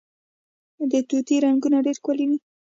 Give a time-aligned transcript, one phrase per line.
[0.91, 2.37] د طوطي رنګونه ډیر ښکلي وي